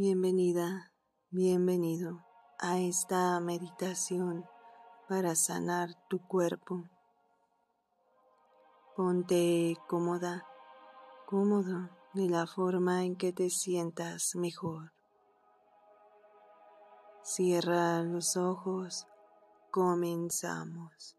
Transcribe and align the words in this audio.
Bienvenida, 0.00 0.92
bienvenido 1.32 2.24
a 2.60 2.78
esta 2.78 3.40
meditación 3.40 4.46
para 5.08 5.34
sanar 5.34 5.88
tu 6.08 6.20
cuerpo. 6.20 6.84
Ponte 8.94 9.76
cómoda, 9.88 10.46
cómodo 11.26 11.90
de 12.14 12.28
la 12.28 12.46
forma 12.46 13.02
en 13.02 13.16
que 13.16 13.32
te 13.32 13.50
sientas 13.50 14.36
mejor. 14.36 14.92
Cierra 17.24 18.00
los 18.04 18.36
ojos, 18.36 19.08
comenzamos. 19.72 21.16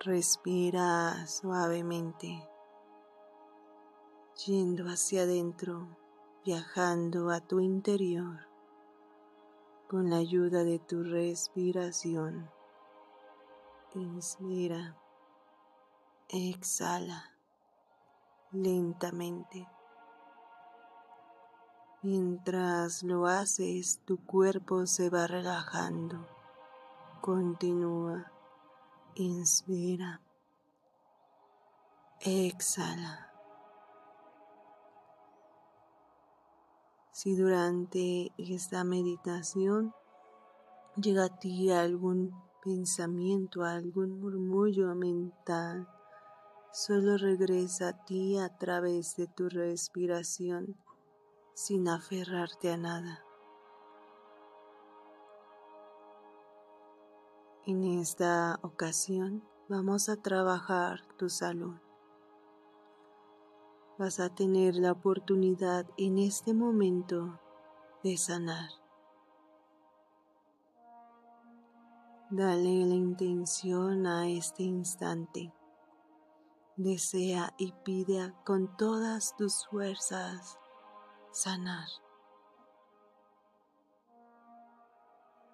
Respira 0.00 1.28
suavemente, 1.28 2.44
yendo 4.44 4.86
hacia 4.86 5.22
adentro 5.22 6.07
viajando 6.44 7.30
a 7.30 7.40
tu 7.40 7.60
interior 7.60 8.46
con 9.88 10.10
la 10.10 10.16
ayuda 10.16 10.64
de 10.64 10.78
tu 10.78 11.02
respiración. 11.02 12.50
Inspira, 13.94 14.96
exhala 16.28 17.24
lentamente. 18.52 19.66
Mientras 22.02 23.02
lo 23.02 23.26
haces, 23.26 24.00
tu 24.04 24.24
cuerpo 24.24 24.86
se 24.86 25.10
va 25.10 25.26
relajando. 25.26 26.28
Continúa. 27.20 28.30
Inspira. 29.16 30.20
Exhala. 32.20 33.27
Si 37.18 37.34
durante 37.34 38.32
esta 38.38 38.84
meditación 38.84 39.92
llega 40.94 41.24
a 41.24 41.38
ti 41.40 41.68
algún 41.68 42.32
pensamiento, 42.62 43.64
algún 43.64 44.20
murmullo 44.20 44.94
mental, 44.94 45.88
solo 46.72 47.16
regresa 47.18 47.88
a 47.88 48.04
ti 48.04 48.38
a 48.38 48.56
través 48.56 49.16
de 49.16 49.26
tu 49.26 49.48
respiración 49.48 50.76
sin 51.54 51.88
aferrarte 51.88 52.70
a 52.70 52.76
nada. 52.76 53.24
En 57.66 57.82
esta 57.98 58.60
ocasión 58.62 59.42
vamos 59.68 60.08
a 60.08 60.22
trabajar 60.22 61.00
tu 61.16 61.28
salud 61.28 61.74
vas 63.98 64.20
a 64.20 64.32
tener 64.32 64.76
la 64.76 64.92
oportunidad 64.92 65.84
en 65.96 66.18
este 66.18 66.54
momento 66.54 67.40
de 68.04 68.16
sanar. 68.16 68.70
Dale 72.30 72.86
la 72.86 72.94
intención 72.94 74.06
a 74.06 74.28
este 74.28 74.62
instante. 74.62 75.52
Desea 76.76 77.52
y 77.58 77.72
pide 77.84 78.32
con 78.44 78.76
todas 78.76 79.34
tus 79.36 79.66
fuerzas 79.66 80.56
sanar. 81.32 81.88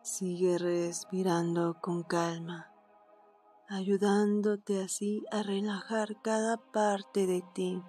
Sigue 0.03 0.59
respirando 0.59 1.81
con 1.81 2.03
calma, 2.03 2.71
ayudándote 3.69 4.83
así 4.83 5.25
a 5.31 5.43
relajar 5.43 6.21
cada 6.21 6.59
parte 6.59 7.27
de 7.27 7.43
ti 7.55 7.83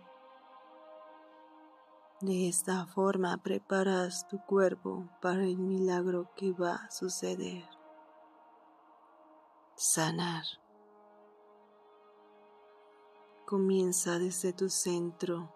de 2.25 2.49
esta 2.49 2.87
forma 2.87 3.37
preparas 3.37 4.27
tu 4.27 4.39
cuerpo 4.39 5.07
para 5.21 5.43
el 5.43 5.57
milagro 5.57 6.29
que 6.35 6.51
va 6.51 6.75
a 6.75 6.91
suceder. 6.91 7.63
Sanar. 9.75 10.44
Comienza 13.45 14.17
desde 14.17 14.53
tu 14.53 14.69
centro, 14.69 15.53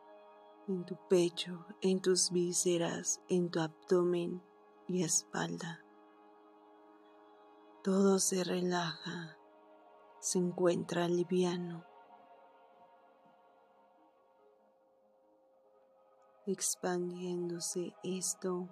en 0.67 0.85
tu 0.85 0.95
pecho, 1.09 1.66
en 1.81 2.01
tus 2.01 2.29
vísceras, 2.31 3.19
en 3.29 3.49
tu 3.49 3.59
abdomen 3.59 4.44
y 4.88 5.03
espalda. 5.03 5.83
Todo 7.83 8.19
se 8.19 8.44
relaja, 8.44 9.38
se 10.19 10.38
encuentra 10.38 11.07
liviano. 11.07 11.88
Expandiéndose 16.51 17.93
esto 18.01 18.67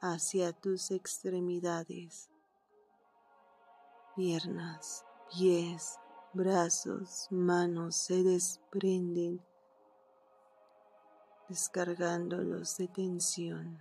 hacia 0.00 0.52
tus 0.52 0.90
extremidades, 0.90 2.28
piernas, 4.16 5.04
pies, 5.30 5.96
brazos, 6.32 7.28
manos 7.30 7.94
se 7.94 8.24
desprenden, 8.24 9.40
descargándolos 11.48 12.76
de 12.78 12.88
tensión. 12.88 13.80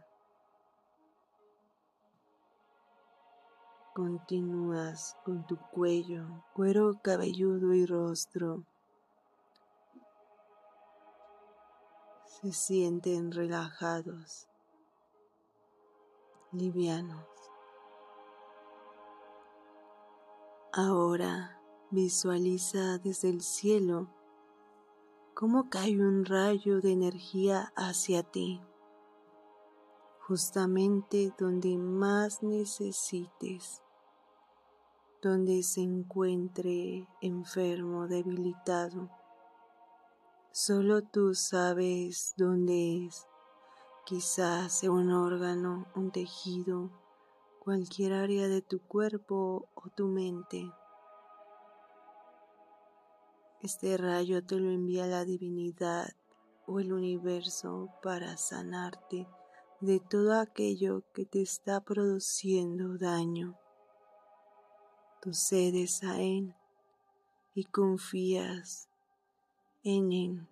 Continúas 3.95 5.17
con 5.25 5.45
tu 5.47 5.57
cuello, 5.71 6.45
cuero 6.53 6.99
cabelludo 7.01 7.73
y 7.73 7.87
rostro 7.87 8.63
se 12.41 12.53
sienten 12.53 13.33
relajados, 13.33 14.47
livianos. 16.53 17.25
Ahora 20.71 21.59
visualiza 21.91 22.97
desde 22.99 23.29
el 23.29 23.41
cielo 23.41 24.07
cómo 25.33 25.69
cae 25.69 25.99
un 25.99 26.23
rayo 26.23 26.79
de 26.79 26.93
energía 26.93 27.73
hacia 27.75 28.23
ti, 28.23 28.61
justamente 30.21 31.33
donde 31.37 31.77
más 31.77 32.41
necesites, 32.41 33.81
donde 35.21 35.61
se 35.63 35.81
encuentre 35.81 37.05
enfermo, 37.19 38.07
debilitado 38.07 39.09
Solo 40.51 41.03
tú 41.03 41.35
sabes 41.35 42.33
dónde 42.35 43.05
es. 43.05 43.27
Quizás 44.03 44.73
sea 44.73 44.89
un 44.89 45.11
órgano, 45.11 45.85
un 45.95 46.11
tejido, 46.11 46.89
cualquier 47.59 48.13
área 48.13 48.47
de 48.47 48.63
tu 48.63 48.81
cuerpo 48.81 49.69
o 49.75 49.89
tu 49.95 50.07
mente. 50.07 50.71
Este 53.61 53.95
rayo 53.95 54.43
te 54.43 54.55
lo 54.55 54.71
envía 54.71 55.05
la 55.05 55.23
divinidad 55.23 56.09
o 56.65 56.79
el 56.79 56.93
universo 56.93 57.89
para 58.01 58.35
sanarte 58.35 59.27
de 59.81 59.99
todo 59.99 60.39
aquello 60.39 61.03
que 61.13 61.25
te 61.25 61.43
está 61.43 61.79
produciendo 61.79 62.97
daño. 62.97 63.55
Tú 65.21 65.33
cedes 65.33 66.03
a 66.03 66.19
Él 66.19 66.55
y 67.53 67.65
confías 67.65 68.88
en 69.97 70.11
él. 70.11 70.47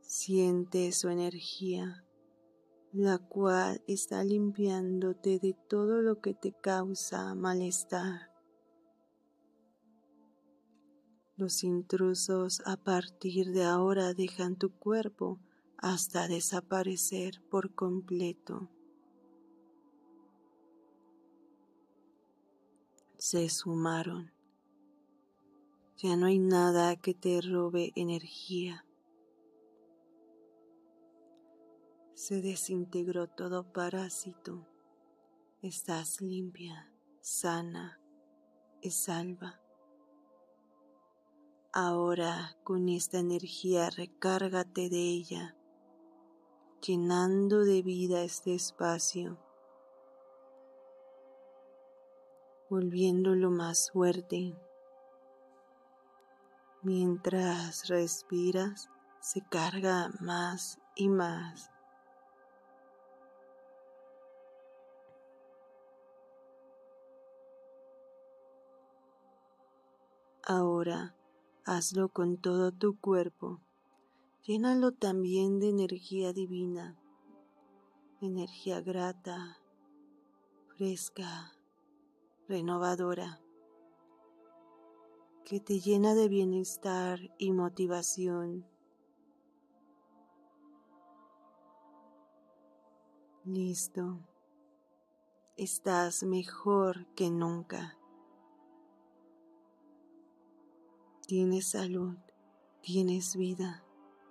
Siente 0.00 0.92
su 0.92 1.08
energía, 1.08 2.04
la 2.92 3.18
cual 3.18 3.82
está 3.86 4.22
limpiándote 4.22 5.38
de 5.38 5.56
todo 5.68 6.02
lo 6.02 6.20
que 6.20 6.34
te 6.34 6.52
causa 6.52 7.34
malestar. 7.34 8.30
Los 11.36 11.64
intrusos 11.64 12.62
a 12.64 12.76
partir 12.76 13.50
de 13.50 13.64
ahora 13.64 14.14
dejan 14.14 14.56
tu 14.56 14.70
cuerpo 14.70 15.40
hasta 15.78 16.28
desaparecer 16.28 17.42
por 17.50 17.74
completo. 17.74 18.70
Se 23.18 23.48
sumaron 23.48 24.33
ya 26.04 26.16
no 26.16 26.26
hay 26.26 26.38
nada 26.38 26.96
que 26.96 27.14
te 27.14 27.40
robe 27.40 27.90
energía. 27.96 28.84
Se 32.12 32.42
desintegró 32.42 33.26
todo 33.26 33.72
parásito. 33.72 34.68
Estás 35.62 36.20
limpia, 36.20 36.92
sana 37.22 37.98
y 38.82 38.90
salva. 38.90 39.62
Ahora 41.72 42.54
con 42.64 42.90
esta 42.90 43.18
energía 43.18 43.88
recárgate 43.88 44.90
de 44.90 45.00
ella, 45.08 45.56
llenando 46.86 47.64
de 47.64 47.80
vida 47.80 48.24
este 48.24 48.54
espacio, 48.54 49.38
volviéndolo 52.68 53.50
más 53.50 53.90
fuerte 53.90 54.54
Mientras 56.84 57.88
respiras, 57.88 58.90
se 59.18 59.40
carga 59.40 60.10
más 60.20 60.78
y 60.94 61.08
más. 61.08 61.70
Ahora 70.46 71.16
hazlo 71.64 72.10
con 72.10 72.36
todo 72.36 72.70
tu 72.70 73.00
cuerpo. 73.00 73.62
Llénalo 74.42 74.92
también 74.92 75.60
de 75.60 75.70
energía 75.70 76.34
divina, 76.34 76.98
energía 78.20 78.82
grata, 78.82 79.58
fresca, 80.76 81.54
renovadora, 82.46 83.40
que 85.44 85.60
te 85.60 85.78
llena 85.78 86.14
de 86.14 86.28
bienestar 86.28 87.20
y 87.36 87.52
motivación. 87.52 88.66
Listo. 93.44 94.20
Estás 95.58 96.22
mejor 96.22 97.06
que 97.14 97.30
nunca. 97.30 97.98
Tienes 101.26 101.68
salud, 101.68 102.16
tienes 102.80 103.36
vida, 103.36 103.84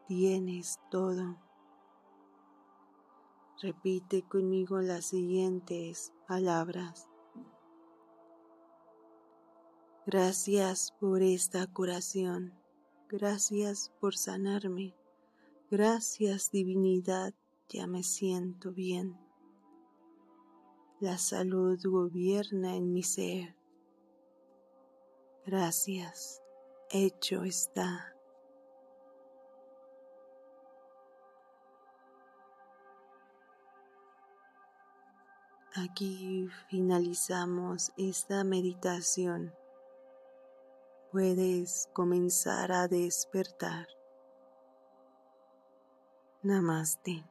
tienes 0.07 0.79
todo. 0.89 1.37
Repite 3.61 4.23
conmigo 4.23 4.81
las 4.81 5.05
siguientes 5.05 6.11
palabras. 6.27 7.07
Gracias 10.05 10.93
por 10.99 11.21
esta 11.21 11.65
curación. 11.65 12.53
Gracias 13.07 13.93
por 14.01 14.17
sanarme. 14.17 14.93
Gracias 15.71 16.51
divinidad, 16.51 17.33
ya 17.69 17.87
me 17.87 18.03
siento 18.03 18.73
bien. 18.73 19.17
La 20.99 21.17
salud 21.17 21.79
gobierna 21.81 22.75
en 22.75 22.91
mi 22.91 23.01
ser. 23.01 23.55
Gracias 25.45 26.41
hecho 26.91 27.43
está. 27.43 28.13
Aquí 35.75 36.47
finalizamos 36.69 37.93
esta 37.97 38.43
meditación. 38.43 39.53
Puedes 41.13 41.91
comenzar 41.93 42.71
a 42.71 42.87
despertar. 42.87 43.85
Namaste. 46.41 47.23